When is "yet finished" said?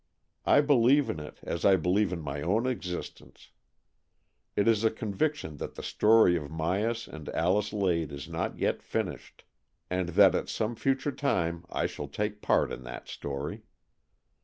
8.57-9.43